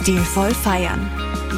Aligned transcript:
Stilvoll 0.00 0.50
feiern. 0.50 1.08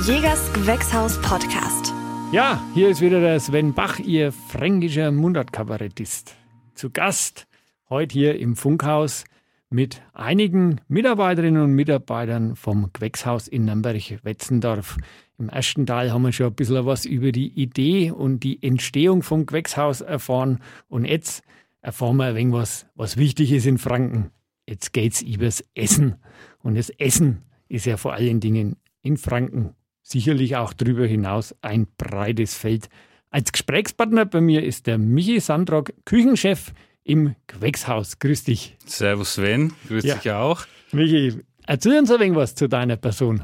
Jägers 0.05 0.53
Gewächshaus 0.53 1.19
Podcast. 1.23 1.95
Ja, 2.33 2.63
hier 2.75 2.91
ist 2.91 3.01
wieder 3.01 3.21
der 3.21 3.41
Sven 3.41 3.73
Bach, 3.73 3.99
Ihr 3.99 4.31
fränkischer 4.31 5.11
Mundartkabarettist. 5.11 6.37
Zu 6.75 6.91
Gast 6.91 7.47
heute 7.89 8.13
hier 8.13 8.39
im 8.39 8.55
Funkhaus 8.55 9.25
mit 9.71 10.03
einigen 10.13 10.83
Mitarbeiterinnen 10.87 11.63
und 11.63 11.73
Mitarbeitern 11.73 12.57
vom 12.57 12.91
Gewächshaus 12.93 13.49
in 13.49 13.65
Nürnberg-Wetzendorf. 13.65 14.99
Im 15.39 15.49
ersten 15.49 15.87
Teil 15.87 16.13
haben 16.13 16.23
wir 16.23 16.33
schon 16.33 16.49
ein 16.49 16.55
bisschen 16.55 16.85
was 16.85 17.07
über 17.07 17.33
die 17.33 17.49
Idee 17.49 18.11
und 18.11 18.41
die 18.41 18.63
Entstehung 18.63 19.23
vom 19.23 19.47
Gewächshaus 19.47 20.03
erfahren. 20.03 20.61
Und 20.89 21.07
jetzt 21.07 21.43
erfahren 21.81 22.19
wir 22.19 22.27
ein 22.27 22.35
wenig 22.35 22.55
was, 22.55 22.87
was 22.97 23.17
wichtig 23.17 23.51
ist 23.51 23.67
in 23.67 23.79
Franken. 23.79 24.31
Jetzt 24.69 24.93
geht's 24.93 25.23
übers 25.23 25.65
Essen. 25.75 26.17
Und 26.63 26.77
das 26.77 26.91
Essen 26.91 27.43
ist 27.69 27.87
ja 27.87 27.97
vor 27.97 28.15
allen 28.15 28.41
Dingen 28.41 28.77
in 29.03 29.17
Franken 29.17 29.75
sicherlich 30.03 30.57
auch 30.57 30.73
darüber 30.73 31.07
hinaus 31.07 31.55
ein 31.63 31.87
breites 31.99 32.55
Feld. 32.55 32.89
Als 33.31 33.53
Gesprächspartner 33.53 34.25
bei 34.25 34.41
mir 34.41 34.63
ist 34.63 34.87
der 34.87 34.99
Michi 34.99 35.41
Sandrock, 35.41 35.93
Küchenchef 36.05 36.73
im 37.03 37.35
Gewächshaus. 37.47 38.19
Grüß 38.19 38.45
dich. 38.45 38.77
Servus 38.87 39.35
Sven, 39.35 39.73
grüß 39.89 40.05
ja. 40.05 40.15
dich 40.15 40.31
auch. 40.31 40.65
Michi, 40.93 41.41
erzähl 41.67 41.99
uns 41.99 42.11
ein 42.11 42.21
wenig 42.21 42.37
was 42.37 42.55
zu 42.55 42.69
deiner 42.69 42.97
Person. 42.97 43.43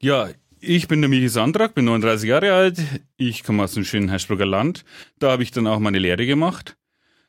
Ja, 0.00 0.28
ich 0.60 0.88
bin 0.88 1.02
der 1.02 1.10
Michi 1.10 1.28
Sandrock, 1.28 1.74
bin 1.74 1.84
39 1.84 2.28
Jahre 2.28 2.52
alt. 2.54 2.80
Ich 3.16 3.44
komme 3.44 3.64
aus 3.64 3.74
dem 3.74 3.84
schönen 3.84 4.08
Herschbrucker 4.08 4.46
Land. 4.46 4.84
Da 5.18 5.30
habe 5.30 5.42
ich 5.42 5.50
dann 5.50 5.66
auch 5.66 5.78
meine 5.78 5.98
Lehre 5.98 6.26
gemacht. 6.26 6.76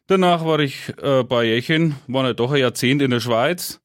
Danach 0.07 0.45
war 0.45 0.59
ich 0.59 0.93
äh, 1.01 1.23
bei 1.23 1.45
Jächen, 1.45 1.95
war 2.07 2.25
ja 2.25 2.33
doch 2.33 2.51
ein 2.51 2.61
Jahrzehnt 2.61 3.01
in 3.01 3.11
der 3.11 3.19
Schweiz 3.19 3.81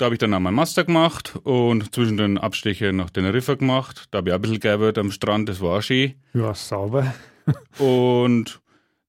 da 0.00 0.06
habe 0.06 0.14
ich 0.14 0.18
dann 0.18 0.32
auch 0.32 0.40
meinen 0.40 0.54
Master 0.54 0.84
gemacht 0.84 1.38
und 1.44 1.94
zwischen 1.94 2.16
den 2.16 2.38
Abstecher 2.38 2.90
nach 2.92 3.10
Teneriffa 3.10 3.54
gemacht. 3.54 4.06
Da 4.10 4.18
habe 4.18 4.30
ich 4.30 4.32
auch 4.32 4.38
ein 4.38 4.42
bisschen 4.42 4.60
gearbeitet 4.60 4.98
am 4.98 5.10
Strand, 5.10 5.48
das 5.48 5.60
war 5.60 5.78
auch 5.78 5.82
schön. 5.82 6.14
Ja, 6.32 6.54
sauber. 6.54 7.12
und 7.78 8.60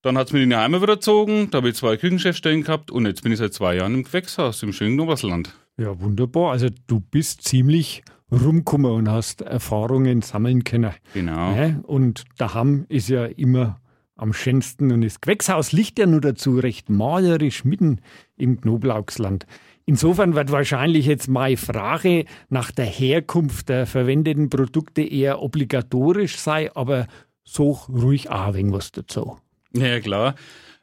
dann 0.01 0.17
hat 0.17 0.27
es 0.27 0.33
mich 0.33 0.43
in 0.43 0.49
die 0.49 0.55
Heimat 0.55 0.81
wieder 0.81 0.95
gezogen, 0.95 1.49
da 1.49 1.59
habe 1.59 1.69
ich 1.69 1.75
zwei 1.75 1.95
Küchenchefstellen 1.95 2.63
gehabt 2.63 2.91
und 2.91 3.05
jetzt 3.05 3.23
bin 3.23 3.31
ich 3.31 3.37
seit 3.37 3.53
zwei 3.53 3.75
Jahren 3.75 3.93
im 3.93 4.03
Gewächshaus 4.03 4.63
im 4.63 4.73
schönen 4.73 4.99
Oberstland. 4.99 5.53
Ja, 5.77 5.97
wunderbar. 6.01 6.51
Also 6.51 6.67
du 6.87 6.99
bist 6.99 7.43
ziemlich 7.43 8.03
rumgekommen 8.29 8.91
und 8.91 9.09
hast 9.09 9.41
Erfahrungen 9.41 10.21
sammeln 10.21 10.65
können. 10.65 10.91
Genau. 11.13 11.55
Ja, 11.55 11.79
und 11.83 12.25
daheim 12.37 12.85
ist 12.89 13.07
ja 13.07 13.25
immer 13.25 13.79
am 14.15 14.33
schönsten 14.33 14.91
und 14.91 15.01
das 15.01 15.21
Gewächshaus 15.21 15.71
liegt 15.71 15.97
ja 15.99 16.05
nur 16.05 16.21
dazu 16.21 16.59
recht 16.59 16.89
malerisch 16.89 17.63
mitten 17.63 18.01
im 18.37 18.59
Knoblauchsland. 18.59 19.47
Insofern 19.91 20.35
wird 20.35 20.53
wahrscheinlich 20.53 21.05
jetzt 21.05 21.27
meine 21.27 21.57
Frage 21.57 22.23
nach 22.47 22.71
der 22.71 22.85
Herkunft 22.85 23.67
der 23.67 23.85
verwendeten 23.85 24.49
Produkte 24.49 25.01
eher 25.01 25.41
obligatorisch 25.41 26.37
sein, 26.37 26.69
aber 26.75 27.07
so 27.43 27.71
ruhig 27.89 28.29
auch 28.29 28.47
ein 28.47 28.53
wenig 28.53 28.73
was 28.73 28.93
dazu. 28.93 29.37
Ja, 29.73 29.99
klar. 29.99 30.35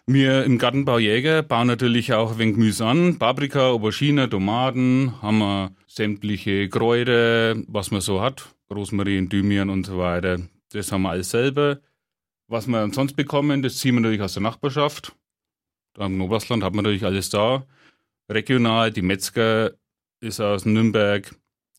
Wir 0.06 0.44
im 0.44 0.58
Gartenbau 0.58 0.98
Jäger 0.98 1.42
bauen 1.42 1.68
natürlich 1.68 2.12
auch 2.12 2.32
ein 2.32 2.38
wenig 2.38 2.56
Gemüse 2.56 2.84
an. 2.84 3.18
Paprika, 3.18 3.70
Aubergine, 3.70 4.28
Tomaten, 4.28 5.14
haben 5.22 5.38
wir 5.38 5.70
sämtliche 5.86 6.68
Kräuter, 6.68 7.56
was 7.66 7.90
man 7.90 8.02
so 8.02 8.20
hat. 8.20 8.54
Rosmarin, 8.70 9.30
Thymian 9.30 9.70
und 9.70 9.86
so 9.86 9.96
weiter. 9.96 10.38
Das 10.74 10.92
haben 10.92 11.00
wir 11.00 11.12
alles 11.12 11.30
selber. 11.30 11.78
Was 12.46 12.66
wir 12.66 12.92
sonst 12.92 13.16
bekommen, 13.16 13.62
das 13.62 13.78
ziehen 13.78 13.94
wir 13.94 14.02
natürlich 14.02 14.20
aus 14.20 14.34
der 14.34 14.42
Nachbarschaft. 14.42 15.16
Da 15.94 16.04
im 16.04 16.20
Oberstland 16.20 16.62
hat 16.62 16.74
man 16.74 16.82
natürlich 16.82 17.06
alles 17.06 17.30
da 17.30 17.64
regional. 18.28 18.90
Die 18.90 19.02
Metzger 19.02 19.72
ist 20.20 20.40
aus 20.40 20.64
Nürnberg 20.64 21.34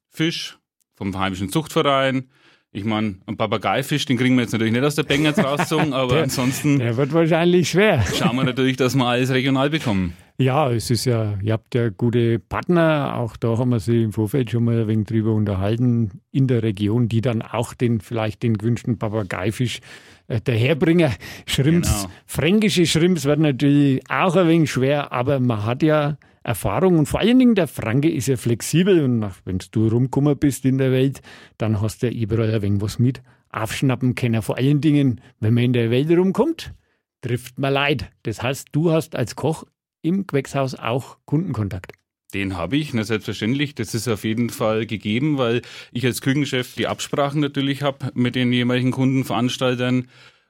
Fisch 0.10 0.58
vom 0.96 1.18
heimischen 1.18 1.50
Zuchtverein. 1.50 2.30
Ich 2.72 2.86
meine, 2.86 3.16
ein 3.26 3.36
Papageifisch, 3.36 4.06
den 4.06 4.18
kriegen 4.18 4.36
wir 4.36 4.44
jetzt 4.44 4.52
natürlich 4.52 4.74
nicht 4.74 4.84
aus 4.84 4.94
der 4.94 5.04
Bänge 5.04 5.36
rausgezogen, 5.36 5.94
aber 5.94 6.16
der, 6.16 6.24
ansonsten. 6.24 6.78
Der 6.78 6.98
wird 6.98 7.14
wahrscheinlich 7.14 7.70
schwer. 7.70 8.04
Schauen 8.16 8.36
wir 8.36 8.44
natürlich, 8.44 8.78
dass 8.78 8.94
wir 8.96 9.06
alles 9.06 9.32
regional 9.32 9.72
bekommen. 9.72 10.14
Ja, 10.38 10.72
es 10.72 10.92
ist 10.92 11.06
ja, 11.06 11.38
ihr 11.42 11.54
habt 11.54 11.74
ja 11.74 11.90
gute 11.90 12.38
Partner, 12.38 13.16
auch 13.18 13.38
da 13.38 13.58
haben 13.58 13.72
wir 13.72 13.80
sie 13.80 14.04
im 14.04 14.14
Vorfeld 14.14 14.52
schon 14.52 14.66
mal 14.66 14.82
ein 14.82 14.88
wenig 14.88 15.08
drüber 15.08 15.34
unterhalten, 15.34 16.22
in 16.32 16.48
der 16.48 16.62
Region, 16.62 17.10
die 17.10 17.22
dann 17.22 17.42
auch 17.42 17.74
den, 17.74 18.02
vielleicht 18.02 18.44
den 18.44 18.58
gewünschten 18.58 19.00
Papageifisch 19.00 19.82
äh, 20.28 20.40
daherbringen. 20.40 21.12
Schrimps, 21.48 22.04
genau. 22.04 22.14
fränkische 22.28 22.86
Schrimps 22.86 23.26
werden 23.26 23.42
natürlich 23.42 24.02
auch 24.10 24.36
ein 24.36 24.48
wenig 24.48 24.72
schwer, 24.72 25.12
aber 25.12 25.40
man 25.40 25.66
hat 25.66 25.82
ja 25.82 26.18
Erfahrung 26.44 26.98
und 26.98 27.06
vor 27.06 27.20
allen 27.20 27.40
Dingen 27.40 27.56
der 27.56 27.68
Franke 27.68 28.10
ist 28.10 28.28
ja 28.28 28.38
flexibel 28.38 29.04
und 29.04 29.26
wenn 29.46 29.60
du 29.72 29.88
rumgekommen 29.88 30.38
bist 30.38 30.66
in 30.66 30.78
der 30.78 30.92
Welt, 30.92 31.22
dann 31.58 31.82
hast 31.82 32.02
du 32.02 32.08
ja 32.08 32.14
überall 32.14 32.54
ein 32.54 32.62
wenig 32.62 32.82
was 32.82 33.00
mit 33.00 33.22
aufschnappen 33.50 34.16
können. 34.16 34.42
Vor 34.42 34.58
allen 34.58 34.82
Dingen, 34.82 35.22
wenn 35.40 35.54
man 35.54 35.66
in 35.66 35.74
der 35.74 35.92
Welt 35.92 36.10
rumkommt, 36.10 36.74
trifft 37.22 37.60
man 37.60 37.74
Leid. 37.74 38.12
Das 38.24 38.42
heißt, 38.42 38.70
du 38.72 38.92
hast 38.92 39.16
als 39.16 39.36
Koch 39.36 39.66
im 40.02 40.28
Gewächshaus 40.28 40.76
auch 40.76 41.18
Kundenkontakt. 41.26 41.94
Den 42.34 42.56
habe 42.56 42.78
ich, 42.78 42.94
na 42.94 43.04
selbstverständlich. 43.04 43.74
Das 43.74 43.96
ist 43.96 44.08
auf 44.08 44.24
jeden 44.24 44.50
Fall 44.50 44.86
gegeben, 44.86 45.38
weil 45.38 45.64
ich 45.92 46.06
als 46.06 46.22
Küchenchef 46.22 46.76
die 46.76 46.88
Absprachen 46.88 47.42
natürlich 47.42 47.82
habe 47.82 48.12
mit 48.14 48.36
den 48.36 48.54
jeweiligen 48.54 48.92
Kundenveranstaltern, 48.92 50.08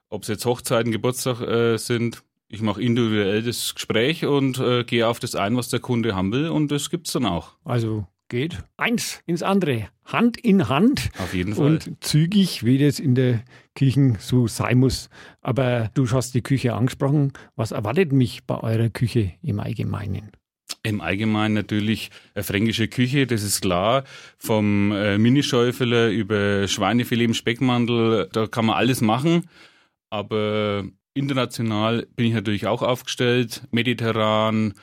ob 0.10 0.24
es 0.24 0.28
jetzt 0.28 0.46
Hochzeiten, 0.46 0.92
Geburtstag 0.92 1.42
äh, 1.42 1.78
sind. 1.78 2.22
Ich 2.52 2.64
mache 2.64 2.82
individuell 2.82 3.44
das 3.44 3.76
Gespräch 3.76 4.26
und 4.26 4.58
äh, 4.58 4.84
gehe 4.84 5.08
auf 5.08 5.20
das 5.20 5.36
ein, 5.36 5.56
was 5.56 5.70
der 5.70 5.80
Kunde 5.80 6.16
haben 6.16 6.32
will 6.32 6.50
und 6.50 6.72
das 6.72 6.90
gibt 6.90 7.06
es 7.06 7.14
dann 7.14 7.28
auch. 7.28 7.56
Also 7.64 8.08
geht 8.28 8.58
eins 8.76 9.22
ins 9.28 9.44
andere, 9.44 9.90
Hand 10.04 10.38
in 10.38 10.68
Hand. 10.68 11.12
Auf 11.20 11.36
jeden 11.36 11.54
Fall. 11.54 11.66
Und 11.74 12.04
zügig, 12.04 12.64
wie 12.64 12.80
das 12.80 13.00
in 13.00 13.14
der 13.14 13.44
Küche 13.76 14.16
so 14.20 14.48
sein 14.48 14.80
muss. 14.80 15.10
Aber 15.42 15.92
du 15.94 16.10
hast 16.10 16.34
die 16.34 16.42
Küche 16.42 16.74
angesprochen. 16.74 17.34
Was 17.56 17.72
erwartet 17.72 18.14
mich 18.14 18.46
bei 18.46 18.60
eurer 18.60 18.90
Küche 18.90 19.34
im 19.44 19.60
Allgemeinen? 19.60 20.32
Im 20.82 21.02
Allgemeinen 21.02 21.54
natürlich 21.54 22.10
eine 22.34 22.44
fränkische 22.44 22.88
Küche, 22.88 23.28
das 23.28 23.44
ist 23.44 23.62
klar. 23.62 24.06
Vom 24.38 24.92
äh, 24.92 25.20
Minischäufeler 25.20 26.10
über 26.10 26.68
Schweinefilet 26.68 27.26
im 27.26 27.34
Speckmantel, 27.36 28.30
da 28.32 28.48
kann 28.48 28.66
man 28.66 28.76
alles 28.76 29.02
machen. 29.02 29.48
Aber 30.10 30.86
International 31.20 32.08
bin 32.16 32.26
ich 32.26 32.34
natürlich 32.34 32.68
auch 32.68 32.82
aufgestellt, 32.82 33.64
mediterran, 33.72 34.74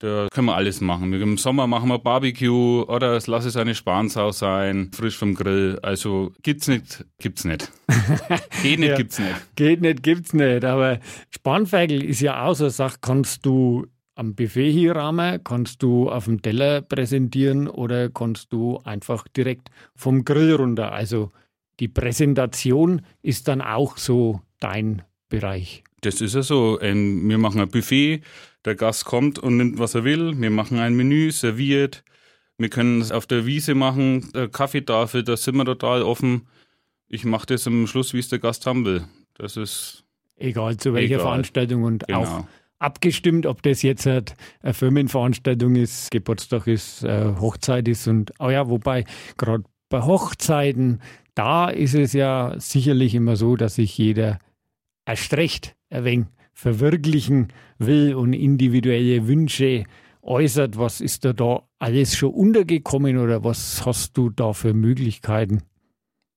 da 0.00 0.28
können 0.32 0.46
wir 0.46 0.56
alles 0.56 0.80
machen. 0.80 1.12
Im 1.12 1.36
Sommer 1.36 1.66
machen 1.66 1.90
wir 1.90 1.98
Barbecue 1.98 2.84
oder 2.84 3.16
es 3.16 3.26
lasse 3.26 3.48
es 3.48 3.56
eine 3.56 3.74
Spansau 3.74 4.32
sein, 4.32 4.90
frisch 4.94 5.18
vom 5.18 5.34
Grill. 5.34 5.78
Also 5.82 6.32
gibt's 6.42 6.68
nicht, 6.68 7.04
gibt's 7.18 7.44
nicht. 7.44 7.70
Geht 8.62 8.78
nicht, 8.78 8.88
ja, 8.88 8.96
gibt's 8.96 9.18
nicht. 9.18 9.56
Geht 9.56 9.82
nicht, 9.82 10.02
gibt's 10.02 10.32
nicht. 10.32 10.64
Aber 10.64 11.00
Spanferkel 11.28 12.02
ist 12.02 12.20
ja 12.20 12.46
auch 12.46 12.54
so 12.54 12.64
eine 12.64 12.70
Sache, 12.70 12.96
kannst 13.02 13.44
du 13.44 13.86
am 14.14 14.34
Buffet 14.34 14.72
hier 14.72 14.96
rahmen, 14.96 15.44
kannst 15.44 15.82
du 15.82 16.10
auf 16.10 16.24
dem 16.24 16.40
Teller 16.40 16.80
präsentieren 16.80 17.68
oder 17.68 18.08
kannst 18.08 18.54
du 18.54 18.78
einfach 18.84 19.28
direkt 19.28 19.68
vom 19.94 20.24
Grill 20.24 20.54
runter. 20.54 20.92
Also 20.92 21.30
die 21.78 21.88
Präsentation 21.88 23.02
ist 23.20 23.48
dann 23.48 23.60
auch 23.60 23.98
so 23.98 24.40
dein 24.60 25.02
Bereich. 25.30 25.82
Das 26.02 26.20
ist 26.20 26.34
ja 26.34 26.42
so. 26.42 26.78
Wir 26.80 27.38
machen 27.38 27.60
ein 27.60 27.70
Buffet, 27.70 28.20
der 28.66 28.74
Gast 28.74 29.06
kommt 29.06 29.38
und 29.38 29.56
nimmt, 29.56 29.78
was 29.78 29.94
er 29.94 30.04
will. 30.04 30.38
Wir 30.38 30.50
machen 30.50 30.78
ein 30.78 30.94
Menü, 30.94 31.30
serviert. 31.30 32.04
Wir 32.58 32.68
können 32.68 33.00
es 33.00 33.10
auf 33.10 33.26
der 33.26 33.46
Wiese 33.46 33.74
machen, 33.74 34.30
der 34.34 34.48
Kaffeetafel, 34.48 35.22
da 35.22 35.38
sind 35.38 35.56
wir 35.56 35.64
total 35.64 36.02
offen. 36.02 36.46
Ich 37.08 37.24
mache 37.24 37.46
das 37.46 37.66
am 37.66 37.86
Schluss, 37.86 38.12
wie 38.12 38.18
es 38.18 38.28
der 38.28 38.38
Gast 38.38 38.66
haben 38.66 38.84
will. 38.84 39.04
Das 39.32 39.56
ist. 39.56 40.04
Egal 40.36 40.76
zu 40.76 40.92
welcher 40.92 41.14
egal. 41.14 41.20
Veranstaltung 41.20 41.84
und 41.84 42.06
genau. 42.06 42.22
auch 42.22 42.44
abgestimmt, 42.78 43.46
ob 43.46 43.62
das 43.62 43.82
jetzt 43.82 44.06
eine 44.06 44.24
Firmenveranstaltung 44.72 45.76
ist, 45.76 46.10
Geburtstag 46.10 46.66
ist, 46.66 47.04
äh, 47.04 47.34
Hochzeit 47.40 47.88
ist 47.88 48.08
und, 48.08 48.32
oh 48.38 48.50
ja, 48.50 48.68
wobei 48.68 49.04
gerade 49.36 49.64
bei 49.88 50.02
Hochzeiten, 50.02 51.00
da 51.34 51.68
ist 51.68 51.94
es 51.94 52.12
ja 52.12 52.54
sicherlich 52.58 53.14
immer 53.14 53.36
so, 53.36 53.56
dass 53.56 53.76
sich 53.76 53.96
jeder 53.96 54.38
erst 55.06 55.34
recht 55.34 55.76
ein 55.90 56.04
wenig 56.04 56.26
verwirklichen 56.52 57.48
will 57.78 58.14
und 58.14 58.32
individuelle 58.32 59.26
Wünsche 59.26 59.84
äußert. 60.22 60.78
Was 60.78 61.00
ist 61.00 61.24
da 61.24 61.32
da 61.32 61.62
alles 61.78 62.16
schon 62.16 62.34
untergekommen 62.34 63.18
oder 63.18 63.42
was 63.44 63.84
hast 63.86 64.16
du 64.16 64.30
da 64.30 64.52
für 64.52 64.74
Möglichkeiten? 64.74 65.62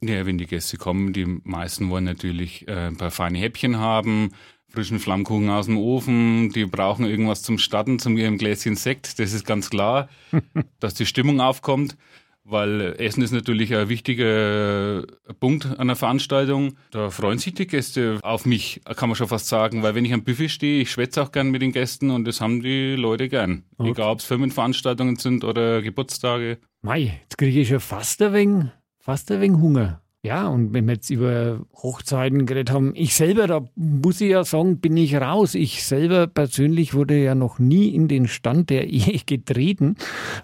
Ja, 0.01 0.25
wenn 0.25 0.37
die 0.37 0.47
Gäste 0.47 0.77
kommen, 0.77 1.13
die 1.13 1.25
meisten 1.25 1.89
wollen 1.89 2.03
natürlich 2.03 2.67
äh, 2.67 2.87
ein 2.87 2.97
paar 2.97 3.11
feine 3.11 3.37
Häppchen 3.37 3.77
haben, 3.77 4.31
frischen 4.67 4.99
Flammkuchen 4.99 5.49
aus 5.49 5.67
dem 5.67 5.77
Ofen, 5.77 6.49
die 6.49 6.65
brauchen 6.65 7.05
irgendwas 7.05 7.41
zum 7.41 7.57
Starten, 7.57 7.99
zum 7.99 8.17
ihrem 8.17 8.37
Gläschen 8.37 8.75
Sekt, 8.75 9.19
das 9.19 9.33
ist 9.33 9.45
ganz 9.45 9.69
klar, 9.69 10.09
dass 10.79 10.93
die 10.93 11.05
Stimmung 11.05 11.39
aufkommt 11.39 11.95
weil 12.43 12.95
Essen 12.99 13.23
ist 13.23 13.31
natürlich 13.31 13.75
ein 13.75 13.89
wichtiger 13.89 15.03
Punkt 15.39 15.79
einer 15.79 15.95
Veranstaltung. 15.95 16.75
Da 16.91 17.09
freuen 17.09 17.39
sich 17.39 17.53
die 17.53 17.67
Gäste 17.67 18.19
auf 18.21 18.45
mich, 18.45 18.81
kann 18.95 19.09
man 19.09 19.15
schon 19.15 19.27
fast 19.27 19.47
sagen, 19.47 19.83
weil 19.83 19.95
wenn 19.95 20.05
ich 20.05 20.13
am 20.13 20.23
Buffet 20.23 20.49
stehe, 20.49 20.81
ich 20.81 20.91
schwätze 20.91 21.21
auch 21.21 21.31
gern 21.31 21.51
mit 21.51 21.61
den 21.61 21.71
Gästen 21.71 22.11
und 22.11 22.25
das 22.25 22.41
haben 22.41 22.61
die 22.61 22.95
Leute 22.95 23.29
gern. 23.29 23.63
Okay. 23.77 23.91
Egal, 23.91 24.11
ob 24.11 24.19
es 24.19 24.25
Firmenveranstaltungen 24.25 25.15
sind 25.15 25.43
oder 25.43 25.81
Geburtstage. 25.81 26.59
Mei, 26.81 27.21
jetzt 27.23 27.37
kriege 27.37 27.61
ich 27.61 27.69
schon 27.69 27.79
fast 27.79 28.21
ein 28.21 28.33
wenig, 28.33 28.65
fast 28.99 29.31
ein 29.31 29.41
wenig 29.41 29.59
Hunger. 29.59 30.02
Ja, 30.25 30.47
und 30.47 30.73
wenn 30.73 30.85
wir 30.85 30.93
jetzt 30.93 31.09
über 31.09 31.65
Hochzeiten 31.73 32.45
geredet 32.45 32.71
haben, 32.71 32.93
ich 32.95 33.13
selber, 33.13 33.45
da 33.45 33.65
muss 33.75 34.21
ich 34.21 34.29
ja 34.29 34.45
sagen, 34.45 34.79
bin 34.79 34.95
ich 34.95 35.15
raus. 35.15 35.53
Ich 35.53 35.83
selber 35.83 36.27
persönlich 36.27 36.93
wurde 36.93 37.21
ja 37.21 37.35
noch 37.35 37.59
nie 37.59 37.89
in 37.89 38.07
den 38.07 38.29
Stand 38.29 38.69
der 38.69 38.87
Ehe 38.87 39.19
getreten. 39.25 39.97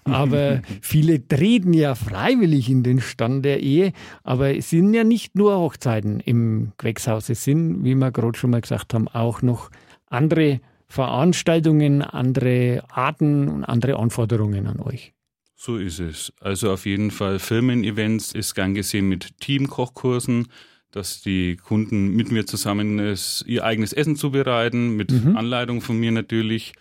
Aber 0.04 0.60
viele 0.82 1.26
treten 1.26 1.72
ja 1.72 1.94
freiwillig 1.94 2.68
in 2.68 2.82
den 2.82 3.00
Stand 3.00 3.46
der 3.46 3.60
Ehe. 3.60 3.94
Aber 4.22 4.54
es 4.54 4.68
sind 4.68 4.92
ja 4.92 5.02
nicht 5.02 5.34
nur 5.34 5.58
Hochzeiten 5.58 6.20
im 6.20 6.72
Gewächshaus. 6.76 7.30
Es 7.30 7.44
sind, 7.44 7.82
wie 7.82 7.94
wir 7.94 8.10
gerade 8.10 8.36
schon 8.36 8.50
mal 8.50 8.60
gesagt 8.60 8.92
haben, 8.92 9.08
auch 9.08 9.40
noch 9.40 9.70
andere 10.10 10.60
Veranstaltungen, 10.88 12.02
andere 12.02 12.82
Arten 12.90 13.48
und 13.48 13.64
andere 13.64 13.96
Anforderungen 13.98 14.66
an 14.66 14.80
euch. 14.80 15.14
So 15.62 15.76
ist 15.76 16.00
es. 16.00 16.32
Also 16.40 16.72
auf 16.72 16.86
jeden 16.86 17.10
Fall 17.10 17.38
Firmen-Events 17.38 18.32
ist 18.32 18.54
gern 18.54 18.72
gesehen 18.72 19.10
mit 19.10 19.38
Teamkochkursen, 19.40 20.48
dass 20.90 21.20
die 21.20 21.56
Kunden 21.56 22.16
mit 22.16 22.32
mir 22.32 22.46
zusammen 22.46 22.98
es, 22.98 23.44
ihr 23.46 23.62
eigenes 23.62 23.92
Essen 23.92 24.16
zubereiten, 24.16 24.96
mit 24.96 25.12
mhm. 25.12 25.36
Anleitung 25.36 25.82
von 25.82 25.98
mir 25.98 26.12
natürlich. 26.12 26.72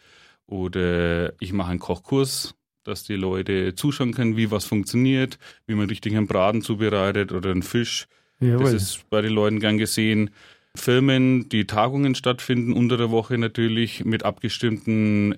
Oder 0.46 1.34
ich 1.42 1.52
mache 1.52 1.72
einen 1.72 1.81
Kochkurs, 1.81 2.56
dass 2.86 3.04
die 3.04 3.18
Leute 3.18 3.76
zuschauen 3.76 4.14
können, 4.14 4.38
wie 4.38 4.50
was 4.50 4.64
funktioniert, 4.64 5.40
wie 5.68 5.76
man 5.76 5.90
richtig 5.90 6.16
einen 6.16 6.28
Braten 6.28 6.62
zubereitet 6.62 7.34
oder 7.34 7.52
einen 7.52 7.64
Fisch. 7.64 8.08
Jawohl. 8.40 8.72
Das 8.72 8.74
ist 8.76 9.10
bei 9.10 9.20
den 9.20 9.34
Leuten 9.34 9.60
gern 9.60 9.78
gesehen. 9.78 10.30
Firmen, 10.74 11.50
die 11.50 11.68
Tagungen 11.68 12.16
stattfinden 12.16 12.72
unter 12.72 12.96
der 12.96 13.12
Woche 13.12 13.38
natürlich 13.38 14.06
mit 14.06 14.24
abgestimmten 14.24 15.36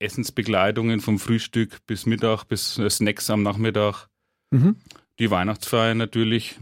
Essensbegleitungen 0.00 1.00
vom 1.00 1.18
Frühstück 1.18 1.84
bis 1.86 2.06
Mittag, 2.06 2.44
bis 2.44 2.74
Snacks 2.74 3.30
am 3.30 3.42
Nachmittag. 3.42 4.08
Mhm. 4.50 4.76
Die 5.18 5.30
Weihnachtsfeier 5.30 5.94
natürlich. 5.94 6.58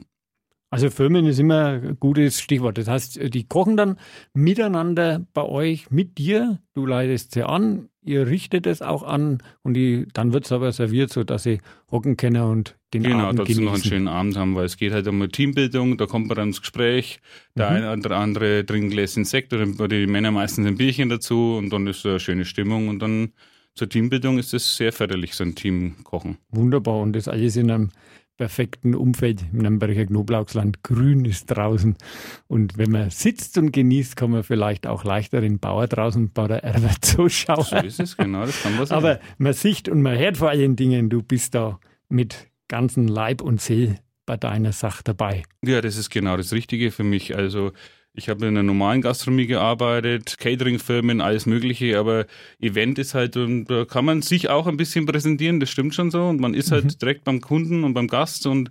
Also 0.71 0.91
Firmen 0.91 1.27
ist 1.27 1.39
immer 1.39 1.67
ein 1.67 1.97
gutes 2.01 2.41
Stichwort. 2.41 2.79
Das 2.79 2.89
heißt, 2.89 3.35
die 3.35 3.47
kochen 3.47 3.77
dann 3.77 3.99
miteinander 4.35 5.25
bei 5.33 5.43
euch, 5.43 5.91
mit 5.91 6.19
dir. 6.19 6.59
Du 6.75 6.87
leitest 6.87 7.33
sie 7.33 7.45
an, 7.45 7.89
ihr 8.07 8.27
richtet 8.27 8.67
es 8.67 8.83
auch 8.83 9.03
an 9.03 9.43
und 9.63 9.75
die, 9.75 10.07
dann 10.15 10.33
wird 10.33 10.47
es 10.47 10.53
aber 10.53 10.73
serviert, 10.73 11.13
sodass 11.13 11.43
sie 11.43 11.61
hocken 11.91 12.17
können 12.17 12.43
und 12.43 12.77
den 12.95 13.03
genau, 13.03 13.27
Abend. 13.27 13.45
Genau, 13.47 13.63
noch 13.63 13.75
einen 13.75 13.85
schönen 13.85 14.09
Abend 14.09 14.37
haben, 14.37 14.55
weil 14.55 14.65
es 14.65 14.77
geht 14.77 14.93
halt 14.93 15.07
um 15.09 15.17
eine 15.17 15.29
Teambildung, 15.29 15.99
da 15.99 16.07
kommt 16.07 16.29
man 16.29 16.37
dann 16.37 16.49
ins 16.49 16.61
Gespräch. 16.61 17.21
Der 17.57 17.71
mhm. 17.71 17.77
eine 17.77 17.93
oder 17.93 18.17
andere 18.17 18.65
trinkt 18.65 18.87
ein 18.87 18.91
Gläschen 18.91 19.25
Sekt 19.25 19.53
oder 19.53 19.89
die 19.89 20.07
Männer 20.07 20.31
meistens 20.31 20.67
ein 20.67 20.77
Bierchen 20.77 21.09
dazu 21.09 21.57
und 21.59 21.71
dann 21.71 21.87
ist 21.87 22.03
so 22.03 22.11
eine 22.11 22.21
schöne 22.21 22.45
Stimmung 22.45 22.89
und 22.89 23.01
dann 23.01 23.33
zur 23.75 23.89
Teambildung 23.89 24.39
ist 24.39 24.55
es 24.55 24.77
sehr 24.77 24.93
förderlich, 24.93 25.35
so 25.35 25.45
ein 25.45 25.55
Team 25.55 25.97
kochen. 26.03 26.39
Wunderbar 26.51 27.01
und 27.01 27.13
das 27.13 27.29
alles 27.29 27.57
in 27.57 27.71
einem 27.71 27.91
perfekten 28.37 28.95
Umfeld 28.95 29.45
im 29.53 29.59
Nürnberger 29.59 30.07
Knoblauchsland. 30.07 30.83
Grün 30.83 31.25
ist 31.25 31.47
draußen. 31.47 31.97
Und 32.47 32.79
wenn 32.79 32.91
man 32.91 33.11
sitzt 33.11 33.59
und 33.59 33.73
genießt, 33.73 34.17
kann 34.17 34.31
man 34.31 34.43
vielleicht 34.43 34.87
auch 34.87 35.05
leichter 35.05 35.41
den 35.41 35.59
Bauer 35.59 35.87
draußen 35.87 36.31
bei 36.33 36.47
der 36.47 36.65
Erbe 36.65 36.91
zuschauen. 37.01 37.65
So 37.65 37.77
ist 37.77 38.01
es, 38.01 38.17
genau, 38.17 38.47
das 38.47 38.63
kann 38.63 38.77
man. 38.77 38.91
Aber 38.91 39.21
man 39.39 39.53
sieht 39.53 39.89
und 39.89 40.03
man 40.03 40.19
hört 40.19 40.37
vor 40.37 40.51
allen 40.51 40.77
Dingen, 40.77 41.11
du 41.11 41.23
bist 41.23 41.55
da 41.55 41.81
mit 42.09 42.49
ganzen 42.69 43.09
Leib 43.09 43.43
und 43.43 43.61
Seel 43.61 43.97
bei 44.27 44.37
deiner 44.37 44.73
Sache 44.73 45.03
dabei. 45.05 45.45
Ja, 45.65 45.81
das 45.81 45.97
ist 45.97 46.11
genau 46.11 46.37
das 46.37 46.53
Richtige 46.53 46.91
für 46.91 47.05
mich. 47.05 47.37
Also 47.37 47.73
ich 48.17 48.29
habe 48.29 48.47
in 48.47 48.49
einer 48.49 48.63
normalen 48.63 49.03
Gastronomie 49.03 49.47
gearbeitet, 49.47 50.37
Catering-Firmen, 50.39 51.21
alles 51.21 51.47
Mögliche, 51.47 51.99
aber 51.99 52.27
Event 52.61 52.99
ist 52.99 53.15
halt, 53.15 53.37
und 53.37 53.67
da 53.67 53.85
kann 53.85 54.05
man 54.05 54.23
sich 54.23 54.49
auch 54.49 54.67
ein 54.67 54.77
bisschen 54.77 55.07
präsentieren, 55.07 55.61
das 55.61 55.71
stimmt 55.71 55.95
schon 55.95 56.11
so. 56.11 56.27
Und 56.27 56.41
man 56.41 56.55
ist 56.55 56.73
halt 56.73 56.85
mhm. 56.85 56.99
direkt 56.99 57.25
beim 57.25 57.41
Kunden 57.41 57.85
und 57.85 57.95
beim 57.95 58.09
Gast 58.09 58.47
und 58.47 58.71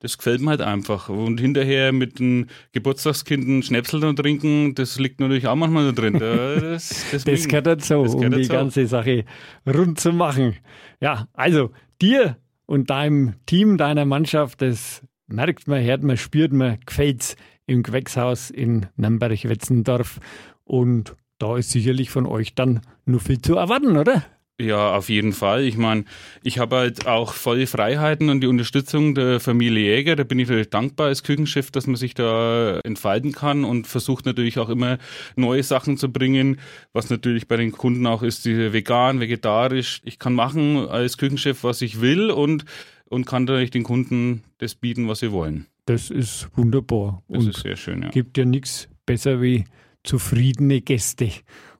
das 0.00 0.18
gefällt 0.18 0.40
mir 0.40 0.50
halt 0.50 0.60
einfach. 0.60 1.08
Und 1.08 1.40
hinterher 1.40 1.92
mit 1.92 2.18
den 2.18 2.46
Geburtstagskindern 2.72 3.62
Schnäpsel 3.62 4.04
und 4.04 4.16
trinken, 4.16 4.74
das 4.74 4.98
liegt 4.98 5.20
natürlich 5.20 5.46
auch 5.46 5.56
manchmal 5.56 5.86
da 5.86 5.92
drin. 5.92 6.18
Das, 6.18 7.04
das 7.24 7.48
gehört 7.48 7.66
dazu, 7.66 8.04
das 8.04 8.14
um 8.14 8.22
die 8.22 8.28
dazu. 8.28 8.52
ganze 8.52 8.86
Sache 8.86 9.24
rund 9.66 9.98
zu 9.98 10.12
machen. 10.12 10.56
Ja, 11.00 11.28
also 11.32 11.70
dir 12.00 12.36
und 12.66 12.90
deinem 12.90 13.34
Team, 13.46 13.78
deiner 13.78 14.04
Mannschaft, 14.04 14.62
das 14.62 15.02
merkt 15.26 15.66
man, 15.66 15.82
hört 15.82 16.02
man, 16.02 16.16
spürt 16.16 16.52
man, 16.52 16.78
gefällt's 16.84 17.36
im 17.66 17.82
Gewächshaus 17.82 18.50
in 18.50 18.86
Nürnberg-Wetzendorf. 18.96 20.20
Und 20.64 21.16
da 21.38 21.56
ist 21.56 21.70
sicherlich 21.70 22.10
von 22.10 22.26
euch 22.26 22.54
dann 22.54 22.80
nur 23.04 23.20
viel 23.20 23.40
zu 23.40 23.56
erwarten, 23.56 23.96
oder? 23.96 24.24
Ja, 24.58 24.96
auf 24.96 25.10
jeden 25.10 25.34
Fall. 25.34 25.64
Ich 25.64 25.76
meine, 25.76 26.06
ich 26.42 26.58
habe 26.58 26.76
halt 26.76 27.06
auch 27.06 27.34
volle 27.34 27.66
Freiheiten 27.66 28.30
und 28.30 28.40
die 28.40 28.46
Unterstützung 28.46 29.14
der 29.14 29.38
Familie 29.38 29.94
Jäger. 29.96 30.16
Da 30.16 30.24
bin 30.24 30.38
ich 30.38 30.48
natürlich 30.48 30.70
dankbar 30.70 31.08
als 31.08 31.22
Küchenchef, 31.22 31.70
dass 31.70 31.86
man 31.86 31.96
sich 31.96 32.14
da 32.14 32.80
entfalten 32.82 33.32
kann 33.32 33.64
und 33.64 33.86
versucht 33.86 34.24
natürlich 34.24 34.58
auch 34.58 34.70
immer 34.70 34.96
neue 35.34 35.62
Sachen 35.62 35.98
zu 35.98 36.10
bringen, 36.10 36.58
was 36.94 37.10
natürlich 37.10 37.48
bei 37.48 37.58
den 37.58 37.70
Kunden 37.70 38.06
auch 38.06 38.22
ist, 38.22 38.46
die 38.46 38.72
vegan, 38.72 39.20
vegetarisch. 39.20 40.00
Ich 40.04 40.18
kann 40.18 40.32
machen 40.32 40.88
als 40.88 41.18
Küchenchef, 41.18 41.62
was 41.62 41.82
ich 41.82 42.00
will 42.00 42.30
und, 42.30 42.64
und 43.10 43.26
kann 43.26 43.44
natürlich 43.44 43.70
den 43.72 43.84
Kunden 43.84 44.42
das 44.56 44.74
bieten, 44.74 45.06
was 45.06 45.18
sie 45.18 45.32
wollen. 45.32 45.66
Das 45.86 46.10
ist 46.10 46.48
wunderbar. 46.54 47.22
Das 47.28 47.44
und 47.44 47.50
ist 47.50 47.62
sehr 47.62 47.76
schön, 47.76 48.02
ja. 48.02 48.10
Gibt 48.10 48.36
ja 48.38 48.44
nichts 48.44 48.88
besser 49.06 49.40
wie 49.40 49.64
zufriedene 50.02 50.80
Gäste. 50.80 51.30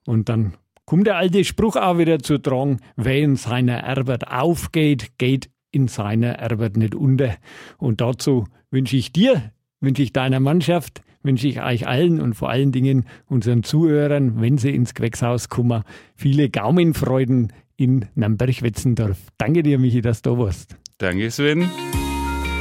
Und 0.06 0.28
dann 0.28 0.54
kommt 0.84 1.06
der 1.06 1.16
alte 1.16 1.44
Spruch 1.44 1.76
auch 1.76 1.98
wieder 1.98 2.20
zu 2.20 2.38
tragen, 2.38 2.80
wer 2.96 3.18
in 3.18 3.36
seiner 3.36 3.84
Arbeit 3.84 4.28
aufgeht, 4.28 5.18
geht 5.18 5.50
in 5.72 5.88
seiner 5.88 6.40
Arbeit 6.40 6.76
nicht 6.76 6.94
unter. 6.94 7.36
Und 7.78 8.00
dazu 8.00 8.46
wünsche 8.70 8.96
ich 8.96 9.12
dir, 9.12 9.52
wünsche 9.80 10.02
ich 10.02 10.12
deiner 10.12 10.40
Mannschaft, 10.40 11.02
wünsche 11.22 11.48
ich 11.48 11.60
euch 11.60 11.86
allen 11.86 12.20
und 12.20 12.34
vor 12.34 12.48
allen 12.48 12.72
Dingen 12.72 13.04
unseren 13.26 13.64
Zuhörern, 13.64 14.40
wenn 14.40 14.56
sie 14.58 14.70
ins 14.70 14.94
Gewächshaus 14.94 15.48
kommen, 15.48 15.82
viele 16.14 16.48
Gaumenfreuden 16.48 17.52
in 17.76 18.06
Nürnberg-Wetzendorf. 18.14 19.18
Danke 19.36 19.62
dir, 19.62 19.78
Michi, 19.78 20.00
dass 20.00 20.22
du 20.22 20.30
da 20.30 20.38
warst. 20.38 20.76
Danke, 20.98 21.30
Sven. 21.30 21.68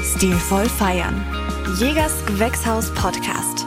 Stilvoll 0.06 0.69
feiern. 0.69 1.25
Jägers 1.80 2.24
Gewächshaus 2.28 2.92
Podcast. 2.94 3.64